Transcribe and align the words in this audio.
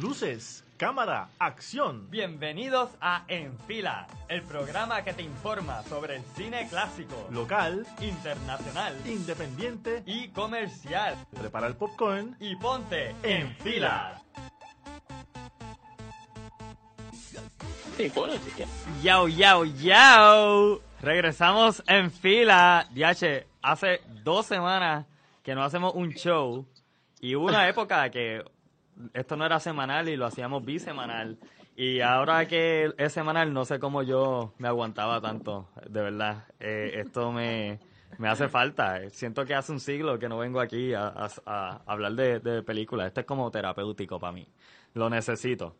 Luces, 0.00 0.62
cámara, 0.76 1.30
acción. 1.38 2.10
Bienvenidos 2.10 2.90
a 3.00 3.24
En 3.28 3.58
Fila, 3.60 4.06
el 4.28 4.42
programa 4.42 5.02
que 5.02 5.14
te 5.14 5.22
informa 5.22 5.82
sobre 5.84 6.16
el 6.16 6.22
cine 6.36 6.68
clásico, 6.68 7.26
Local, 7.30 7.86
internacional 8.02 8.94
independiente 9.06 10.02
y 10.04 10.28
comercial. 10.28 11.16
Prepara 11.34 11.66
el 11.66 11.76
popcorn. 11.76 12.36
Y 12.40 12.56
ponte 12.56 13.14
en 13.22 13.54
fila. 13.56 14.20
Yao, 19.02 19.28
yao, 19.28 19.64
yao. 19.64 20.82
Regresamos 21.00 21.82
en 21.86 22.10
fila. 22.10 22.86
DH, 22.90 23.46
hace 23.62 24.02
dos 24.22 24.44
semanas 24.44 25.06
que 25.42 25.54
no 25.54 25.64
hacemos 25.64 25.94
un 25.94 26.10
show. 26.10 26.66
Y 27.18 27.34
hubo 27.34 27.46
una 27.46 27.66
época 27.66 28.10
que 28.10 28.44
esto 29.12 29.36
no 29.36 29.44
era 29.44 29.60
semanal 29.60 30.08
y 30.08 30.16
lo 30.16 30.26
hacíamos 30.26 30.64
bisemanal. 30.64 31.38
Y 31.76 32.00
ahora 32.00 32.46
que 32.46 32.92
es 32.96 33.12
semanal, 33.12 33.52
no 33.52 33.64
sé 33.64 33.78
cómo 33.78 34.02
yo 34.02 34.54
me 34.58 34.68
aguantaba 34.68 35.20
tanto, 35.20 35.68
de 35.88 36.00
verdad. 36.00 36.44
Eh, 36.58 37.02
esto 37.04 37.32
me, 37.32 37.78
me 38.18 38.28
hace 38.28 38.48
falta. 38.48 39.08
Siento 39.10 39.44
que 39.44 39.54
hace 39.54 39.72
un 39.72 39.80
siglo 39.80 40.18
que 40.18 40.28
no 40.28 40.38
vengo 40.38 40.60
aquí 40.60 40.94
a, 40.94 41.28
hablar 41.86 42.12
de, 42.12 42.40
de 42.40 42.62
películas. 42.62 43.08
Esto 43.08 43.20
es 43.20 43.26
como 43.26 43.50
terapéutico 43.50 44.18
para 44.18 44.32
mí. 44.32 44.48
Lo 44.94 45.10
necesito. 45.10 45.76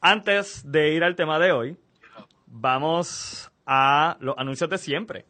Antes 0.00 0.70
de 0.70 0.92
ir 0.92 1.04
al 1.04 1.16
tema 1.16 1.38
de 1.38 1.52
hoy, 1.52 1.76
vamos 2.46 3.50
a 3.64 4.16
los 4.20 4.36
anuncios 4.36 4.68
de 4.68 4.78
siempre. 4.78 5.24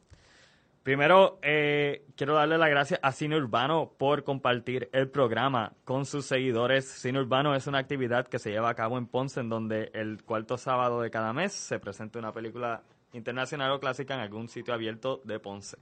Primero, 0.87 1.41
eh, 1.43 2.07
quiero 2.15 2.35
darle 2.35 2.59
las 2.59 2.71
gracias 2.71 3.01
a 3.03 3.11
Cine 3.11 3.37
Urbano 3.37 3.91
por 3.99 4.23
compartir 4.23 4.89
el 4.93 5.09
programa 5.09 5.73
con 5.83 6.07
sus 6.07 6.27
seguidores. 6.27 6.89
Cine 6.89 7.19
Urbano 7.19 7.57
es 7.57 7.67
una 7.67 7.79
actividad 7.79 8.29
que 8.29 8.39
se 8.39 8.53
lleva 8.53 8.69
a 8.69 8.75
cabo 8.77 8.97
en 8.97 9.09
Ponce, 9.09 9.41
en 9.41 9.49
donde 9.49 9.91
el 9.95 10.23
cuarto 10.23 10.57
sábado 10.57 11.01
de 11.01 11.11
cada 11.11 11.33
mes 11.33 11.53
se 11.53 11.81
presenta 11.81 12.21
una 12.21 12.33
película 12.33 12.85
internacional 13.15 13.73
o 13.73 13.81
clásica 13.81 14.15
en 14.15 14.21
algún 14.21 14.49
sitio 14.49 14.75
abierto 14.75 15.21
de 15.25 15.41
Ponce. 15.41 15.77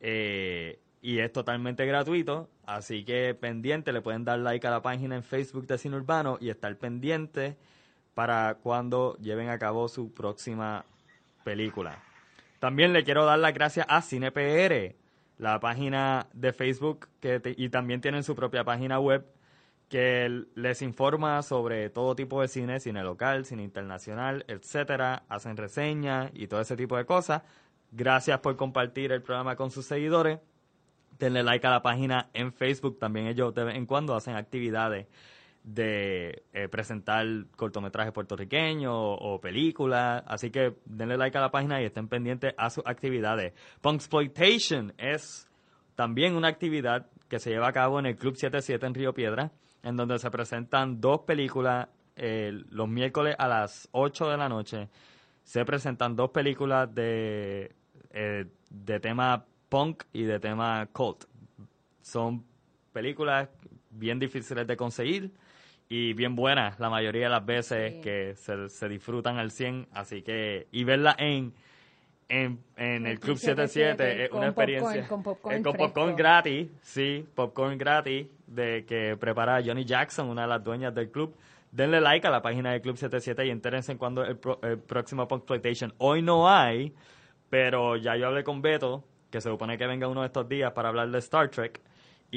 Eh, 0.00 0.80
y 1.00 1.20
es 1.20 1.32
totalmente 1.32 1.86
gratuito, 1.86 2.50
así 2.66 3.04
que 3.04 3.32
pendiente, 3.32 3.92
le 3.92 4.02
pueden 4.02 4.24
dar 4.24 4.40
like 4.40 4.66
a 4.66 4.70
la 4.70 4.82
página 4.82 5.14
en 5.14 5.22
Facebook 5.22 5.68
de 5.68 5.78
Cine 5.78 5.98
Urbano 5.98 6.36
y 6.40 6.50
estar 6.50 6.76
pendiente 6.78 7.56
para 8.14 8.56
cuando 8.56 9.16
lleven 9.18 9.50
a 9.50 9.58
cabo 9.60 9.86
su 9.86 10.12
próxima 10.12 10.84
película. 11.44 12.02
También 12.58 12.92
le 12.92 13.04
quiero 13.04 13.24
dar 13.24 13.38
las 13.38 13.52
gracias 13.54 13.86
a 13.88 14.02
CinePR, 14.02 14.96
la 15.38 15.60
página 15.60 16.28
de 16.32 16.52
Facebook 16.52 17.08
que 17.20 17.40
y 17.56 17.68
también 17.68 18.00
tienen 18.00 18.22
su 18.22 18.34
propia 18.34 18.64
página 18.64 18.98
web 18.98 19.26
que 19.88 20.46
les 20.54 20.82
informa 20.82 21.42
sobre 21.42 21.90
todo 21.90 22.16
tipo 22.16 22.40
de 22.40 22.48
cine, 22.48 22.80
cine 22.80 23.02
local, 23.02 23.44
cine 23.44 23.62
internacional, 23.62 24.44
etcétera, 24.48 25.24
hacen 25.28 25.56
reseñas 25.56 26.30
y 26.34 26.48
todo 26.48 26.60
ese 26.60 26.76
tipo 26.76 26.96
de 26.96 27.04
cosas. 27.04 27.42
Gracias 27.92 28.40
por 28.40 28.56
compartir 28.56 29.12
el 29.12 29.22
programa 29.22 29.54
con 29.56 29.70
sus 29.70 29.86
seguidores. 29.86 30.40
Denle 31.18 31.42
like 31.42 31.66
a 31.66 31.70
la 31.70 31.82
página 31.82 32.30
en 32.34 32.52
Facebook. 32.52 32.98
También 32.98 33.26
ellos 33.26 33.54
de 33.54 33.64
vez 33.64 33.76
en 33.76 33.86
cuando 33.86 34.14
hacen 34.14 34.34
actividades 34.34 35.06
de 35.66 36.44
eh, 36.52 36.68
presentar 36.68 37.26
cortometrajes 37.56 38.12
puertorriqueños 38.12 38.94
o, 38.94 39.40
películas. 39.40 40.22
Así 40.26 40.50
que 40.50 40.76
denle 40.84 41.18
like 41.18 41.36
a 41.36 41.40
la 41.40 41.50
página 41.50 41.82
y 41.82 41.84
estén 41.84 42.08
pendientes 42.08 42.54
a 42.56 42.70
sus 42.70 42.86
actividades. 42.86 43.52
Punksploitation 43.80 44.94
es 44.96 45.50
también 45.96 46.36
una 46.36 46.48
actividad 46.48 47.10
que 47.28 47.40
se 47.40 47.50
lleva 47.50 47.66
a 47.66 47.72
cabo 47.72 47.98
en 47.98 48.06
el 48.06 48.16
Club 48.16 48.36
77 48.36 48.86
en 48.86 48.94
Río 48.94 49.12
Piedra, 49.12 49.50
en 49.82 49.96
donde 49.96 50.20
se 50.20 50.30
presentan 50.30 51.00
dos 51.00 51.22
películas 51.22 51.88
eh, 52.14 52.52
los 52.70 52.88
miércoles 52.88 53.34
a 53.36 53.48
las 53.48 53.88
8 53.90 54.30
de 54.30 54.36
la 54.36 54.48
noche. 54.48 54.88
Se 55.42 55.64
presentan 55.64 56.14
dos 56.14 56.30
películas 56.30 56.94
de, 56.94 57.74
eh, 58.10 58.46
de 58.70 59.00
tema 59.00 59.44
punk 59.68 60.04
y 60.12 60.22
de 60.22 60.38
tema 60.38 60.86
cult. 60.92 61.24
Son 62.02 62.44
películas 62.92 63.48
bien 63.98 64.18
difíciles 64.18 64.66
de 64.66 64.76
conseguir 64.76 65.30
y 65.88 66.12
bien 66.14 66.34
buenas 66.34 66.78
la 66.80 66.90
mayoría 66.90 67.24
de 67.24 67.30
las 67.30 67.44
veces 67.46 67.94
Sí. 67.94 68.00
que 68.00 68.34
se, 68.36 68.68
se 68.68 68.88
disfrutan 68.88 69.38
al 69.38 69.50
100. 69.50 69.86
Así 69.92 70.22
que, 70.22 70.66
y 70.72 70.84
verla 70.84 71.14
en, 71.18 71.52
en, 72.28 72.58
en 72.76 73.06
el 73.06 73.20
Club 73.20 73.38
77 73.38 74.24
es 74.24 74.30
una 74.32 74.46
popcorn, 74.52 74.68
experiencia. 74.70 75.08
con 75.08 75.22
popcorn 75.22 75.56
eh, 75.56 75.62
con 75.62 75.76
popcorn 75.76 76.16
gratis, 76.16 76.68
sí, 76.82 77.24
popcorn 77.34 77.78
gratis 77.78 78.26
de 78.48 78.84
que 78.84 79.16
prepara 79.16 79.62
Johnny 79.64 79.84
Jackson, 79.84 80.28
una 80.28 80.42
de 80.42 80.48
las 80.48 80.64
dueñas 80.64 80.94
del 80.94 81.10
club. 81.10 81.34
Denle 81.72 82.00
like 82.00 82.26
a 82.26 82.30
la 82.30 82.40
página 82.40 82.72
del 82.72 82.80
Club 82.80 82.96
77 82.96 83.44
y 83.44 83.50
entérense 83.50 83.92
en 83.92 83.98
cuando 83.98 84.24
el, 84.24 84.38
pro- 84.38 84.58
el 84.62 84.78
próximo. 84.78 85.28
Hoy 85.98 86.22
no 86.22 86.48
hay, 86.48 86.92
pero 87.50 87.96
ya 87.96 88.16
yo 88.16 88.28
hablé 88.28 88.44
con 88.44 88.62
Beto, 88.62 89.04
que 89.30 89.40
se 89.42 89.50
supone 89.50 89.76
que 89.76 89.86
venga 89.86 90.08
uno 90.08 90.22
de 90.22 90.28
estos 90.28 90.48
días 90.48 90.72
para 90.72 90.88
hablar 90.88 91.10
de 91.10 91.18
Star 91.18 91.50
Trek. 91.50 91.80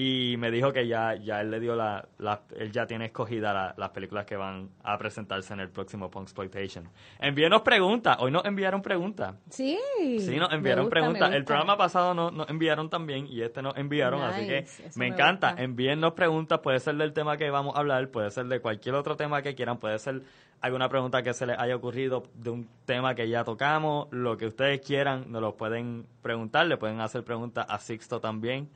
Y 0.02 0.38
me 0.38 0.50
dijo 0.50 0.72
que 0.72 0.88
ya, 0.88 1.16
ya 1.16 1.42
él 1.42 1.52
le 1.52 1.60
dio 1.60 1.76
la, 1.76 2.08
la- 2.20 2.44
él 2.56 2.72
ya 2.72 2.88
tiene 2.88 3.08
escogida 3.08 3.52
la- 3.54 3.74
las 3.78 3.90
películas 3.90 4.26
que 4.26 4.38
van 4.38 4.70
a 4.82 4.98
presentarse 4.98 5.54
en 5.54 5.60
el 5.60 5.70
próximo 5.70 6.10
Punksploitation. 6.10 6.88
Envíenos 7.20 7.64
preguntas. 7.64 8.16
Hoy 8.22 8.32
nos 8.32 8.46
enviaron 8.46 8.82
preguntas. 8.82 9.36
Sí. 9.50 9.78
Sí, 10.20 10.38
nos 10.38 10.54
enviaron 10.54 10.86
gusta, 10.86 11.00
preguntas. 11.02 11.34
El 11.34 11.44
programa 11.44 11.76
pasado 11.78 12.14
no- 12.14 12.32
nos 12.32 12.50
enviaron 12.50 12.90
también 12.90 13.28
y 13.28 13.42
este 13.42 13.62
nos 13.62 13.76
enviaron, 13.76 14.22
así 14.22 14.48
que 14.48 14.66
me 14.96 15.08
encanta. 15.08 15.50
gusta. 15.50 15.64
Envíennos 15.64 16.14
preguntas, 16.14 16.60
puede 16.60 16.80
ser 16.80 16.96
del 16.96 17.12
tema 17.12 17.36
que 17.36 17.50
vamos 17.50 17.76
a 17.76 17.80
hablar, 17.80 18.08
puede 18.10 18.32
ser 18.32 18.46
de 18.46 18.62
cualquier 18.62 18.96
otro 18.96 19.18
tema 19.18 19.42
que 19.42 19.54
quieran, 19.54 19.80
puede 19.80 20.00
ser 20.00 20.22
alguna 20.62 20.88
pregunta 20.88 21.24
que 21.24 21.34
se 21.34 21.46
les 21.46 21.60
haya 21.60 21.76
ocurrido 21.76 22.24
de 22.36 22.52
un 22.52 22.70
tema 22.86 23.16
que 23.16 23.28
ya 23.28 23.44
tocamos, 23.44 24.08
lo 24.12 24.38
que 24.38 24.46
ustedes 24.48 24.80
quieran, 24.80 25.26
nos 25.30 25.42
lo 25.42 25.58
pueden 25.58 26.06
preguntar, 26.22 26.68
le 26.68 26.78
pueden 26.78 27.02
hacer 27.02 27.26
preguntas 27.26 27.66
a 27.68 27.80
Sixto 27.80 28.22
también, 28.22 28.70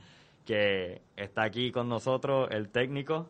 que 0.46 1.02
está 1.16 1.44
aquí 1.44 1.72
con 1.72 1.90
nosotros, 1.90 2.50
el 2.52 2.70
técnico. 2.70 3.30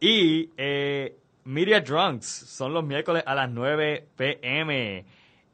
Y 0.00 0.50
eh, 0.56 1.16
Media 1.44 1.80
Drunks 1.80 2.26
son 2.26 2.74
los 2.74 2.84
miércoles 2.84 3.22
a 3.26 3.34
las 3.34 3.50
9 3.50 4.08
pm. 4.16 5.04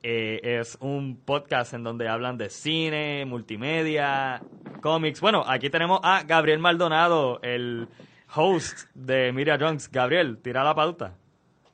Eh, 0.02 0.40
es 0.42 0.78
un 0.80 1.20
podcast 1.24 1.74
en 1.74 1.84
donde 1.84 2.08
hablan 2.08 2.38
de 2.38 2.48
cine, 2.48 3.24
multimedia, 3.26 4.42
cómics. 4.80 5.20
Bueno, 5.20 5.44
aquí 5.46 5.68
tenemos 5.68 6.00
a 6.02 6.22
Gabriel 6.22 6.58
Maldonado, 6.58 7.40
el 7.42 7.88
host 8.34 8.88
de 8.94 9.32
Media 9.32 9.58
Drunks. 9.58 9.90
Gabriel, 9.90 10.38
tira 10.38 10.64
la 10.64 10.74
pauta. 10.74 11.16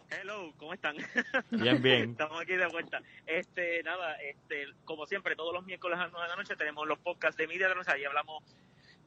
Hello, 0.09 0.53
¿cómo 0.57 0.73
están? 0.73 0.97
Bien, 1.51 1.83
bien. 1.83 2.11
Estamos 2.11 2.41
aquí 2.41 2.55
de 2.55 2.67
vuelta. 2.67 3.01
Este, 3.27 3.83
nada, 3.83 4.15
este, 4.17 4.67
como 4.85 5.05
siempre, 5.07 5.35
todos 5.37 5.53
los 5.53 5.65
miércoles 5.65 5.99
a 5.99 6.05
las 6.05 6.13
9 6.13 6.25
de 6.25 6.31
la 6.31 6.37
noche 6.37 6.57
tenemos 6.57 6.87
los 6.87 6.99
podcasts 6.99 7.37
de 7.37 7.47
Media 7.47 7.69
Drones. 7.69 7.89
Ahí 7.89 8.05
hablamos 8.05 8.43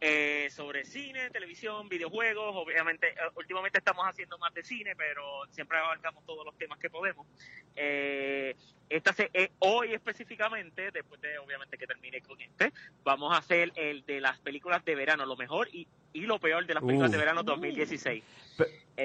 eh, 0.02 0.50
sobre 0.50 0.86
cine, 0.86 1.30
televisión, 1.30 1.90
videojuegos. 1.90 2.56
Obviamente, 2.56 3.08
eh, 3.10 3.30
últimamente 3.36 3.80
estamos 3.80 4.06
haciendo 4.06 4.38
más 4.38 4.54
de 4.54 4.64
cine, 4.64 4.96
pero 4.96 5.46
siempre 5.52 5.78
abarcamos 5.78 6.26
todos 6.26 6.46
los 6.46 6.58
temas 6.58 6.80
que 6.80 6.90
podemos. 6.90 7.28
Eh, 7.76 8.56
esta 8.90 9.14
se, 9.14 9.30
eh, 9.34 9.52
hoy 9.60 9.94
específicamente, 9.94 10.90
después 10.92 11.22
de 11.22 11.38
obviamente 11.38 11.78
que 11.78 11.86
termine 11.88 12.22
con 12.22 12.40
este, 12.42 12.74
vamos 13.04 13.34
a 13.34 13.38
hacer 13.38 13.72
el 13.76 14.04
de 14.06 14.20
las 14.20 14.40
películas 14.40 14.84
de 14.84 14.96
verano, 14.96 15.26
lo 15.26 15.36
mejor 15.38 15.68
y, 15.72 15.88
y 16.14 16.22
lo 16.22 16.40
peor 16.40 16.66
de 16.66 16.74
las 16.74 16.84
películas 16.84 17.10
Uh. 17.10 17.14
de 17.14 17.18
verano 17.20 17.44
2016. 17.44 18.24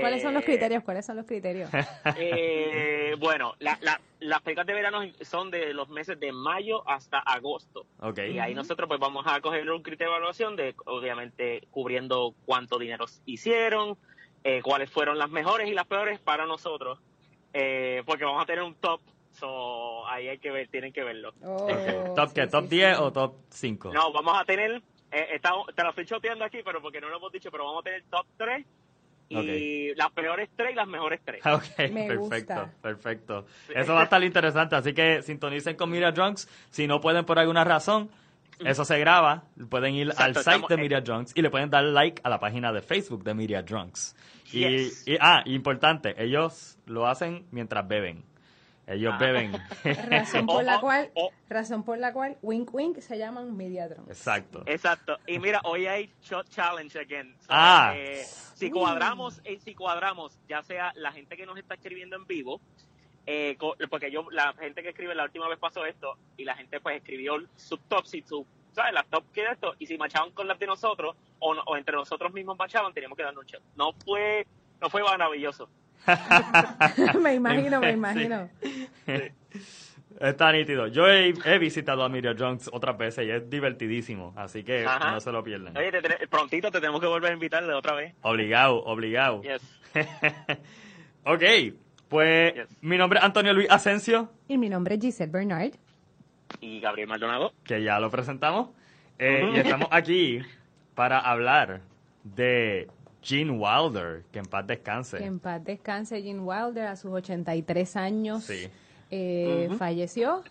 ¿Cuáles 0.01 0.23
son 0.23 0.35
los 0.35 0.43
Eh, 0.43 0.47
criterios? 0.47 0.83
¿Cuáles 0.83 1.07
son 1.07 1.17
los 1.17 1.27
criterios? 1.27 1.71
eh, 2.17 3.15
bueno, 3.19 3.55
la, 3.59 3.79
la- 3.83 4.01
las 4.21 4.41
películas 4.43 4.67
de 4.67 4.73
verano 4.75 5.01
son 5.21 5.51
de 5.51 5.75
los 5.75 5.89
meses 5.91 6.19
de 6.19 6.33
mayo 6.33 6.89
hasta 6.89 7.19
agosto. 7.19 7.87
Ok. 8.01 8.19
Y 8.33 8.39
ahí 8.39 8.55
nosotros 8.55 8.89
pues 8.89 8.99
vamos 8.99 9.25
a 9.29 9.41
coger 9.41 9.71
un 9.71 9.83
criterio 9.83 10.13
de 10.13 10.17
evaluación 10.17 10.57
de, 10.57 10.75
obviamente, 10.87 11.63
cubriendo 11.71 12.35
cuánto 12.47 12.79
dinero 12.79 13.05
hicieron, 13.27 13.99
eh, 14.43 14.63
cuáles 14.63 14.91
fueron 14.91 15.19
las 15.19 15.29
mejores 15.31 15.69
y 15.69 15.75
las 15.75 15.87
peores 15.87 16.19
para 16.21 16.47
nosotros, 16.47 16.99
eh, 17.53 18.03
porque 18.07 18.25
vamos 18.25 18.43
a 18.43 18.47
tener 18.47 18.63
un 18.65 18.75
top, 18.75 19.01
so 19.39 20.07
ahí 20.09 20.29
hay 20.29 20.39
que 20.39 20.51
ver, 20.51 20.69
tienen 20.69 20.93
que 20.93 21.03
verlo. 21.05 21.33
Oh. 21.43 21.67
¿Top 22.17 22.29
sí, 22.29 22.35
qué? 22.35 22.45
sí, 22.45 22.51
¿Top 22.51 22.65
sí. 22.65 22.77
10 22.77 22.99
o 22.99 23.13
top 23.13 23.35
5? 23.51 23.93
No, 23.93 24.13
vamos 24.13 24.35
a 24.41 24.45
tener, 24.45 24.83
eh, 25.13 25.27
estamos- 25.35 25.67
te 25.75 25.83
lo 25.83 25.91
estoy 25.91 26.07
choteando 26.07 26.45
aquí, 26.45 26.59
pero 26.65 26.81
porque 26.81 27.01
no 27.01 27.09
lo 27.09 27.17
hemos 27.19 27.33
dicho, 27.33 27.51
pero 27.51 27.65
vamos 27.65 27.81
a 27.81 27.85
tener 27.85 28.05
top 28.11 28.27
3 28.37 28.65
y 29.29 29.95
las 29.95 30.11
peores 30.13 30.51
3 30.55 30.73
y 30.73 30.75
las 30.75 30.87
mejores 30.87 31.21
3. 31.25 31.41
Ok, 31.47 31.91
Me 31.91 32.07
perfecto, 32.07 32.19
gusta. 32.55 32.73
perfecto. 32.83 33.47
Eso 33.75 33.95
va 33.95 34.01
a 34.03 34.05
estar 34.05 34.23
interesante, 34.23 34.77
así 34.77 34.93
que 34.93 35.23
sintonicen 35.23 35.77
con 35.77 35.91
Media 35.91 36.13
Drunks. 36.13 36.49
Si 36.71 36.87
no 36.87 37.01
pueden 37.01 37.25
por 37.25 37.39
alguna 37.39 37.65
razón, 37.65 38.11
eso 38.65 38.85
se 38.85 38.99
graba. 38.99 39.45
Pueden 39.69 39.95
ir 39.95 40.09
Exacto, 40.09 40.25
al 40.25 40.35
site 40.35 40.41
estamos- 40.51 40.69
de 40.69 40.77
Media 40.77 41.01
Drunks 41.01 41.33
y 41.37 41.43
le 41.43 41.51
pueden 41.51 41.71
dar 41.71 41.83
like 41.85 42.21
a 42.25 42.29
la 42.29 42.39
página 42.39 42.73
de 42.73 42.83
Facebook 42.83 43.25
de 43.25 43.35
Media 43.35 43.63
Drunks. 43.63 44.15
Y- 44.53 45.17
ah, 45.21 45.43
importante, 45.47 46.15
ellos 46.23 46.79
lo 46.87 47.07
hacen 47.09 47.47
mientras 47.51 47.89
beben. 47.89 48.23
Ellos 48.87 49.15
Ah. 49.15 49.19
beben. 49.19 49.53
Razón 50.11 50.47
por 50.47 50.63
la 50.65 50.77
Oh, 50.77 50.81
cual, 50.81 51.11
oh. 51.15 51.31
razón 51.49 51.85
por 51.85 51.99
la 51.99 52.13
cual, 52.13 52.37
wink 52.43 52.73
wink 52.75 52.99
se 53.01 53.17
llaman 53.19 53.57
Mediatron. 53.57 54.05
Exacto. 54.09 54.63
Exacto. 54.67 55.19
Y 55.27 55.39
mira, 55.39 55.61
hoy 55.65 55.87
hay 55.87 56.13
Shot 56.23 56.49
Challenge 56.51 56.99
again. 56.99 57.35
So, 57.41 57.47
Ah. 57.49 57.93
eh, 57.97 58.23
si 58.55 58.71
cuadramos, 58.71 59.41
eh, 59.45 59.59
si 59.61 59.75
cuadramos, 59.75 60.39
ya 60.49 60.63
sea 60.63 60.93
la 60.97 61.13
gente 61.13 61.37
que 61.37 61.47
nos 61.47 61.57
está 61.59 61.75
escribiendo 61.75 62.17
en 62.17 62.27
vivo, 62.27 62.61
eh, 63.27 63.57
co- 63.59 63.75
porque 63.89 64.11
yo, 64.11 64.27
la 64.31 64.53
gente 64.55 64.83
que 64.83 64.91
escribe 64.91 65.15
la 65.15 65.25
última 65.25 65.49
vez 65.49 65.59
pasó 65.59 65.87
esto, 65.87 66.19
y 66.37 66.45
la 66.45 66.55
gente 66.55 66.79
pues 66.81 66.97
escribió 66.97 67.37
sus 67.57 67.81
tops 67.89 68.13
y 68.15 68.23
su, 68.23 68.47
¿sabes? 68.73 68.93
Las 68.93 69.07
top 69.07 69.25
que 69.33 69.45
esto, 69.47 69.75
y 69.79 69.87
si 69.87 69.97
machaban 69.97 70.31
con 70.33 70.47
las 70.47 70.59
de 70.59 70.67
nosotros, 70.67 71.17
o, 71.39 71.55
no- 71.55 71.63
o 71.65 71.77
entre 71.79 71.95
nosotros 71.97 72.33
mismos 72.35 72.59
machaban, 72.59 72.93
teníamos 72.93 73.17
que 73.17 73.25
darnos 73.25 73.45
un 73.45 73.49
shot. 73.51 73.63
No 73.77 73.93
fue, 74.05 74.47
no 74.81 74.91
fue 74.91 75.03
maravilloso. 75.03 75.71
me 77.23 77.35
imagino, 77.35 77.81
me 77.81 77.89
Sí. 77.89 77.95
imagino. 77.95 78.49
Está 80.21 80.53
nítido. 80.53 80.87
Yo 80.87 81.09
he, 81.09 81.35
he 81.45 81.59
visitado 81.59 82.05
a 82.05 82.09
Media 82.09 82.35
Drunks 82.35 82.71
otras 82.73 82.97
veces 82.97 83.27
y 83.27 83.31
es 83.31 83.51
divertidísimo, 83.51 84.33
así 84.37 84.63
que 84.63 84.85
Ajá. 84.87 85.11
no 85.11 85.21
se 85.21 85.33
lo 85.33 85.43
pierdan. 85.43 85.77
Oye, 85.77 85.91
te 85.91 86.01
te- 86.03 86.29
prontito 86.29 86.71
te 86.71 86.79
tenemos 86.81 87.01
que 87.01 87.07
volver 87.09 87.33
a 87.33 87.35
invitar 87.35 87.67
de 87.67 87.75
otra 87.75 87.95
vez. 87.95 88.15
Obligado, 88.23 88.77
obligado. 88.85 89.43
Yes. 89.43 89.61
ok, 91.25 91.43
pues 92.09 92.55
Yes. 92.55 92.69
mi 92.81 92.97
nombre 92.97 93.19
es 93.19 93.25
Antonio 93.25 93.53
Luis 93.53 93.69
Asensio, 93.71 94.31
Y 94.47 94.57
mi 94.57 94.69
nombre 94.69 94.95
es 94.95 95.01
Giselle 95.01 95.33
Bernard. 95.33 95.73
Y 96.61 96.79
Gabriel 96.81 97.09
Maldonado. 97.09 97.53
que 97.65 97.83
ya 97.83 97.99
lo 97.99 98.09
presentamos, 98.11 98.71
eh, 99.19 99.51
y 99.53 99.59
estamos 99.59 99.89
aquí 99.91 100.41
para 100.95 101.19
hablar 101.19 101.81
de 102.23 102.89
Gene 103.25 103.51
Wilder, 103.53 104.25
que 104.31 104.39
en 104.39 104.45
paz 104.45 104.67
descanse. 104.67 105.19
Que 105.19 105.25
en 105.25 105.39
paz 105.41 105.65
descanse 105.65 106.23
Gene 106.23 106.41
Wilder 106.41 106.87
a 106.87 106.97
sus 106.97 107.11
83 107.13 107.97
años. 107.97 108.45
Sí. 108.45 108.69
eh. 109.11 109.69
Falleció 109.79 110.43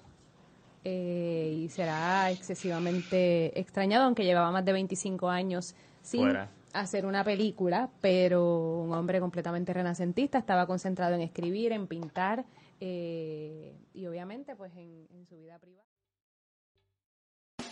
eh, 0.83 1.53
y 1.63 1.69
será 1.69 2.29
excesivamente 2.31 3.57
extrañado, 3.59 4.05
aunque 4.05 4.25
llevaba 4.25 4.51
más 4.51 4.65
de 4.65 4.73
25 4.73 5.29
años 5.29 5.75
sin 6.01 6.21
Fuera. 6.21 6.49
hacer 6.73 7.05
una 7.05 7.23
película, 7.23 7.89
pero 8.01 8.79
un 8.81 8.93
hombre 8.93 9.19
completamente 9.19 9.71
renacentista, 9.73 10.37
estaba 10.37 10.65
concentrado 10.67 11.15
en 11.15 11.21
escribir, 11.21 11.71
en 11.71 11.87
pintar 11.87 12.43
eh, 12.81 13.73
y 13.93 14.05
obviamente 14.07 14.55
pues 14.55 14.73
en, 14.75 15.07
en 15.13 15.25
su 15.25 15.37
vida 15.37 15.57
privada. 15.59 15.87